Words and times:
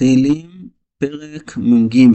תהילים, 0.00 0.46
פרק 0.98 1.56
מ"ג 1.56 2.06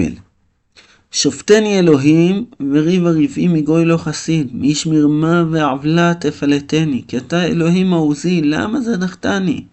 שופטני 1.11 1.79
אלוהים, 1.79 2.45
וריב 2.71 3.05
הריבים 3.05 3.53
מגוי 3.53 3.85
לא 3.85 3.97
חסיד, 3.97 4.49
מאיש 4.53 4.85
מרמה 4.85 5.43
ועוולה 5.51 6.13
תפלטני, 6.19 7.03
כי 7.07 7.17
אתה 7.17 7.45
אלוהים 7.45 7.89
מעוזי, 7.89 8.41
למה 8.41 8.81
זנחתני? 8.81 9.63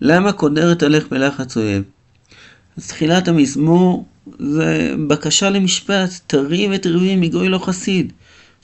למה 0.00 0.32
קודרת 0.32 0.82
עליך 0.82 1.08
בלחץ 1.10 1.56
אויב? 1.56 1.82
אז 2.76 2.88
תחילת 2.88 3.28
המזמור 3.28 4.04
זה 4.38 4.94
בקשה 5.08 5.50
למשפט, 5.50 6.10
תריב 6.26 6.72
את 6.72 6.86
ריבי 6.86 7.16
מגוי 7.16 7.48
לא 7.48 7.58
חסיד, 7.58 8.12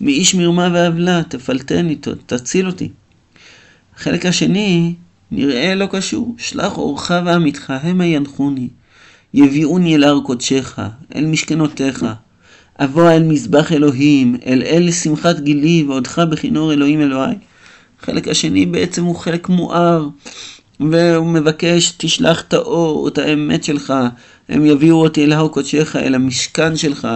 מאיש 0.01 0.35
מרמה 0.35 0.69
ועוולה, 0.73 1.23
תפלטני, 1.29 1.97
תציל 2.27 2.67
אותי. 2.67 2.89
החלק 3.97 4.27
השני, 4.27 4.95
נראה 5.31 5.75
לא 5.75 5.87
קשור, 5.91 6.35
שלח 6.39 6.79
אורך 6.79 7.11
ועמיתך, 7.25 7.73
המה 7.83 8.07
ינחוני. 8.07 8.69
יביאוני 9.37 9.95
אל 9.95 10.05
הר 10.05 10.21
קודשך, 10.21 10.79
אל 11.15 11.27
משכנותיך. 11.27 12.07
אבוא 12.81 13.11
אל 13.11 13.23
מזבח 13.23 13.73
אלוהים, 13.73 14.37
אל 14.47 14.63
אל 14.63 14.91
שמחת 14.91 15.41
גילי, 15.41 15.85
ועודך 15.89 16.19
בכינור 16.19 16.73
אלוהים 16.73 17.01
אלוהי. 17.01 17.35
החלק 18.03 18.29
השני 18.29 18.67
בעצם 18.67 19.05
הוא 19.05 19.17
חלק 19.17 19.49
מואר, 19.49 20.09
והוא 20.81 21.27
מבקש, 21.27 21.95
תשלח 21.97 22.41
את 22.41 22.55
האור, 22.55 23.09
את 23.09 23.19
האמת 23.19 23.65
שלך, 23.65 23.95
הם 24.49 24.67
יביאו 24.67 24.97
אותי 24.97 25.25
אל 25.25 25.33
הר 25.33 25.49
קודשך, 25.49 25.97
אל 25.97 26.15
המשכן 26.15 26.77
שלך. 26.77 27.09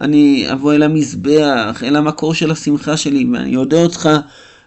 אני 0.00 0.46
אבוא 0.52 0.74
אל 0.74 0.82
המזבח, 0.82 1.82
אל 1.82 1.96
המקור 1.96 2.34
של 2.34 2.50
השמחה 2.50 2.96
שלי, 2.96 3.26
ואני 3.32 3.56
אודה 3.56 3.82
אותך 3.82 4.08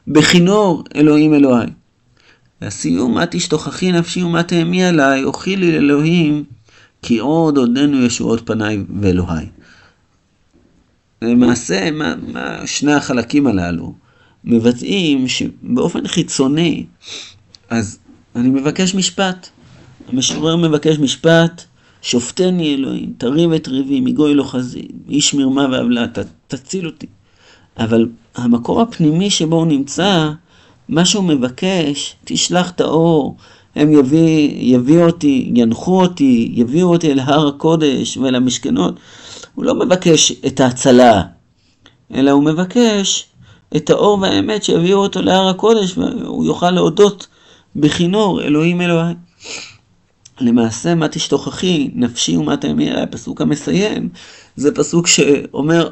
בכינור 0.08 0.84
אלוהים 0.96 1.34
אלוהי. 1.34 1.68
והסיום, 2.62 3.14
מה 3.14 3.26
תשתוכחי 3.26 3.92
נפשי 3.92 4.24
ומה 4.24 4.44
תהמי 4.44 4.86
עליי, 4.86 5.24
אוכילי 5.24 5.72
לאלוהים. 5.72 6.61
כי 7.02 7.18
עוד 7.18 7.58
עודנו 7.58 8.06
ישועות 8.06 8.46
פניי 8.46 8.84
ואלוהי. 9.02 9.46
למעשה, 11.22 11.92
מה, 11.92 12.16
מה 12.28 12.68
שני 12.68 12.94
החלקים 12.94 13.48
הללו 13.48 13.94
מבטאים 14.44 15.28
שבאופן 15.28 16.08
חיצוני, 16.08 16.86
אז 17.70 18.00
אני 18.36 18.50
מבקש 18.50 18.96
משפט. 18.96 19.50
המשורר 20.08 20.56
מבקש 20.56 21.00
משפט, 21.00 21.64
שופטני 22.02 22.76
אלוהים, 22.76 23.14
תריב 23.18 23.52
את 23.52 23.68
ריבי, 23.68 24.00
מגוי 24.00 24.34
לא 24.34 24.44
חזי, 24.44 24.88
איש 25.10 25.34
מרמה 25.34 25.68
ועוולה, 25.72 26.06
תציל 26.48 26.86
אותי. 26.86 27.08
אבל 27.78 28.10
המקור 28.36 28.82
הפנימי 28.82 29.30
שבו 29.30 29.56
הוא 29.56 29.68
נמצא, 29.68 30.32
מה 30.90 31.06
שהוא 31.06 31.24
מבקש, 31.24 32.16
תשלח 32.24 32.72
את 32.72 32.82
האור, 32.82 33.38
הם 33.76 33.92
יביא, 33.92 34.52
יביאו 34.76 35.06
אותי, 35.06 35.52
ינחו 35.56 36.02
אותי, 36.02 36.52
יביאו 36.54 36.90
אותי 36.90 37.12
אל 37.12 37.20
הר 37.20 37.48
הקודש 37.48 38.18
ואל 38.18 38.36
המשכנות. 38.36 39.00
הוא 39.56 39.66
לא 39.66 39.76
מבקש 39.76 40.32
את 40.48 40.60
ההצלה, 40.60 41.24
אלא 42.14 42.32
הוא 42.32 42.44
מבקש 42.44 43.26
את 43.76 43.90
האור 43.90 44.20
והאמת 44.22 44.64
שיביאו 44.64 45.00
אותו 45.00 45.22
להר 45.22 45.48
הקודש 45.48 45.98
והוא 45.98 46.46
יוכל 46.46 46.72
להודות 46.72 47.28
בכינור 47.76 48.42
אלוהים 48.42 48.82
אלוהי. 48.82 49.14
למעשה, 50.42 50.96
מה 50.96 51.08
תשתוכחי, 51.08 51.90
נפשי 51.96 52.38
ומה 52.38 52.58
תאמי, 52.58 52.92
הפסוק 52.92 53.42
המסיים, 53.42 54.10
זה 54.56 54.76
פסוק 54.76 55.08
שאומר, 55.08 55.90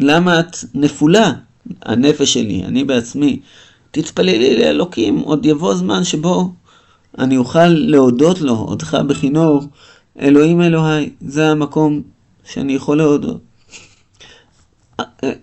למה 0.00 0.40
את 0.40 0.56
נפולה, 0.74 1.32
הנפש 1.82 2.32
שלי, 2.32 2.64
אני 2.64 2.84
בעצמי, 2.84 3.40
תתפללי 3.90 4.58
לאלוקים, 4.58 5.18
עוד 5.18 5.46
יבוא 5.46 5.74
זמן 5.74 6.04
שבו 6.04 6.52
אני 7.18 7.36
אוכל 7.36 7.66
להודות 7.66 8.40
לו, 8.40 8.54
עודך 8.54 8.94
בכינור, 8.94 9.62
אלוהים 10.20 10.62
אלוהי, 10.62 11.10
זה 11.20 11.50
המקום 11.50 12.02
שאני 12.44 12.72
יכול 12.72 12.96
להודות. 12.96 13.40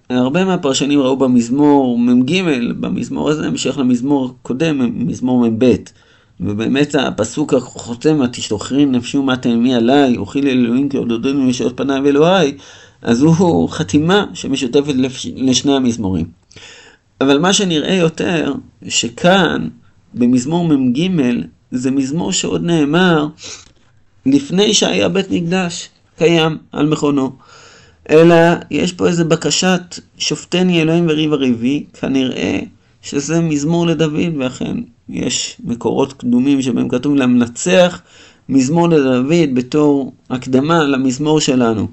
הרבה 0.10 0.46
מהפרשנים 0.46 1.00
ראו 1.00 1.18
במזמור 1.18 2.00
מ"ג, 2.00 2.42
במזמור 2.80 3.30
הזה, 3.30 3.48
המשך 3.48 3.78
למזמור 3.78 4.36
קודם, 4.42 5.08
מזמור 5.08 5.50
מ"ב. 5.50 5.76
ובאמת 6.40 6.96
הפסוק 6.96 7.54
החותם, 7.54 8.22
התשתוכרין 8.22 8.92
נפשי 8.92 9.18
ומה 9.18 9.38
תאמי 9.38 9.76
עליי, 9.76 10.18
אוכיל 10.18 10.48
אלוהים 10.48 10.90
כי 10.90 10.98
עודדנו 10.98 11.50
ישעות 11.50 11.78
פניי 11.78 12.00
ואלוהי, 12.00 12.58
אז 13.02 13.22
הוא 13.22 13.70
חתימה 13.70 14.26
שמשותפת 14.34 14.94
לשני 15.36 15.76
המזמורים. 15.76 16.26
אבל 17.22 17.40
מה 17.40 17.54
שנראה 17.54 17.94
יותר, 17.94 18.54
שכאן, 18.88 19.68
במזמור 20.14 20.68
מ"ג, 20.68 21.10
זה 21.72 21.92
מזמור 21.92 22.32
שעוד 22.32 22.64
נאמר 22.64 23.28
לפני 24.26 24.74
שהיה 24.74 25.10
בית 25.10 25.32
מקדש 25.32 25.90
קיים 26.18 26.58
על 26.72 26.88
מכונו. 26.88 27.32
אלא 28.10 28.36
יש 28.72 28.94
פה 28.94 29.08
איזה 29.08 29.24
בקשת 29.24 30.00
שופטני 30.18 30.82
אלוהים 30.82 31.06
וריב 31.10 31.34
הריבי, 31.34 31.86
כנראה 32.00 32.60
שזה 33.02 33.42
מזמור 33.42 33.88
לדוד, 33.88 34.38
ואכן 34.40 34.78
יש 35.10 35.58
מקורות 35.64 36.14
קדומים 36.14 36.62
שבהם 36.62 36.90
כתוב 36.90 37.16
למנצח 37.16 38.02
מזמור 38.50 38.88
לדוד 38.90 39.56
בתור 39.56 40.14
הקדמה 40.30 40.84
למזמור 40.84 41.40
שלנו. 41.40 41.88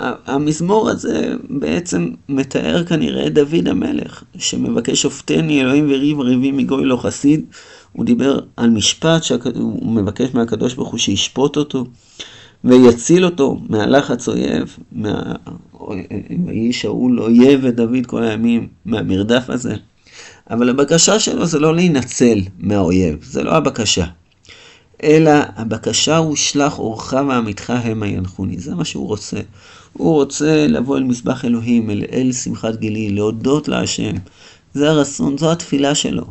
והמזמור 0.00 0.90
הזה 0.90 1.34
בעצם 1.50 2.08
מתאר 2.28 2.84
כנראה 2.84 3.26
את 3.26 3.34
דוד 3.34 3.68
המלך, 3.68 4.24
שמבקש 4.38 5.02
שופטני 5.02 5.60
אלוהים 5.60 5.86
וריב 5.90 6.20
ריבי 6.20 6.52
מגוי 6.52 6.84
לא 6.84 6.96
חסיד. 6.96 7.44
הוא 7.92 8.04
דיבר 8.04 8.40
על 8.56 8.70
משפט 8.70 9.22
שהוא 9.22 9.94
מבקש 9.94 10.34
מהקדוש 10.34 10.74
ברוך 10.74 10.88
הוא 10.88 10.98
שישפוט 10.98 11.56
אותו 11.56 11.84
ויציל 12.64 13.24
אותו 13.24 13.60
מהלחץ 13.68 14.28
אויב, 14.28 14.76
מה... 14.92 15.34
ויהי 16.46 16.72
שאול 16.72 17.20
אויב 17.20 17.60
ודוד 17.62 18.06
כל 18.06 18.22
הימים 18.22 18.68
מהמרדף 18.84 19.50
הזה. 19.50 19.74
אבל 20.50 20.68
הבקשה 20.68 21.18
שלו 21.18 21.46
זה 21.46 21.58
לא 21.58 21.74
להינצל 21.74 22.38
מהאויב, 22.58 23.16
זה 23.22 23.42
לא 23.42 23.50
הבקשה. 23.50 24.04
אלא 25.02 25.32
הבקשה 25.56 26.16
הוא 26.16 26.36
שלח 26.36 26.78
אורך 26.78 27.14
ועמיתך 27.28 27.70
המה 27.70 28.06
ינחוני, 28.06 28.58
זה 28.58 28.74
מה 28.74 28.84
שהוא 28.84 29.06
רוצה. 29.06 29.40
הוא 29.92 30.14
רוצה 30.14 30.66
לבוא 30.66 30.96
אל 30.96 31.04
מזבח 31.04 31.44
אלוהים, 31.44 31.90
אל 31.90 32.04
אל 32.12 32.32
שמחת 32.32 32.76
גילי, 32.76 33.10
להודות 33.10 33.68
להשם. 33.68 34.12
זה 34.74 34.90
הרצון, 34.90 35.38
זו 35.38 35.52
התפילה 35.52 35.94
שלו. 35.94 36.24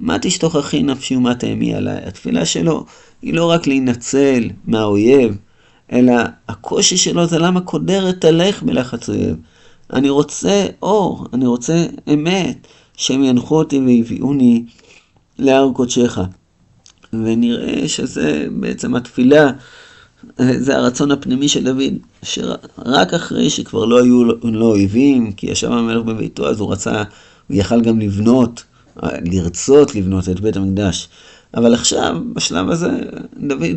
מה 0.00 0.18
תשתוכחי 0.18 0.82
נפשי 0.82 1.16
ומה 1.16 1.34
תאמי 1.34 1.74
עליי? 1.74 2.02
התפילה 2.06 2.44
שלו 2.44 2.84
היא 3.22 3.34
לא 3.34 3.50
רק 3.50 3.66
להינצל 3.66 4.50
מהאויב, 4.64 5.36
אלא 5.92 6.14
הקושי 6.48 6.96
שלו 6.96 7.26
זה 7.26 7.38
למה 7.38 7.60
קודרת 7.60 8.20
תלך 8.20 8.62
בלחץ 8.62 9.08
אויב. 9.08 9.36
אני 9.92 10.10
רוצה 10.10 10.66
אור, 10.82 11.26
אני 11.32 11.46
רוצה 11.46 11.86
אמת, 12.14 12.66
שהם 12.96 13.24
ינחו 13.24 13.58
אותי 13.58 13.78
ויביאוני 13.78 14.64
להר 15.38 15.70
קודשך. 15.74 16.18
ונראה 17.24 17.88
שזה 17.88 18.46
בעצם 18.50 18.94
התפילה, 18.94 19.50
זה 20.38 20.76
הרצון 20.76 21.10
הפנימי 21.10 21.48
של 21.48 21.64
דוד, 21.64 21.92
שרק 22.22 23.14
אחרי 23.14 23.50
שכבר 23.50 23.84
לא 23.84 24.02
היו 24.02 24.24
לו 24.42 24.66
אויבים, 24.66 25.32
כי 25.32 25.46
ישב 25.46 25.72
המלך 25.72 26.02
בביתו, 26.02 26.48
אז 26.48 26.60
הוא 26.60 26.72
רצה, 26.72 27.02
הוא 27.48 27.56
יכל 27.56 27.80
גם 27.80 28.00
לבנות, 28.00 28.64
לרצות 29.02 29.94
לבנות 29.94 30.28
את 30.28 30.40
בית 30.40 30.56
המקדש. 30.56 31.08
אבל 31.54 31.74
עכשיו, 31.74 32.16
בשלב 32.32 32.70
הזה, 32.70 32.90
דוד 33.36 33.76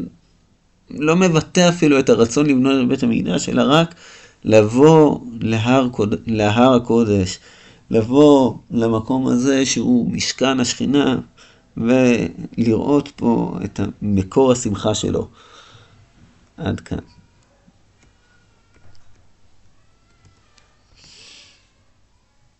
לא 0.91 1.15
מבטא 1.15 1.69
אפילו 1.69 1.99
את 1.99 2.09
הרצון 2.09 2.45
לבנות 2.45 2.83
את 2.83 2.87
בית 2.87 3.03
המקדש, 3.03 3.49
אלא 3.49 3.63
רק 3.67 3.95
לבוא 4.45 5.19
להר, 5.41 5.87
להר 6.27 6.73
הקודש, 6.73 7.39
לבוא 7.91 8.53
למקום 8.71 9.27
הזה 9.27 9.65
שהוא 9.65 10.11
משכן 10.11 10.59
השכינה, 10.59 11.17
ולראות 11.77 13.11
פה 13.15 13.57
את 13.65 13.79
מקור 14.01 14.51
השמחה 14.51 14.95
שלו. 14.95 15.27
עד 16.57 16.79
כאן. 16.79 17.16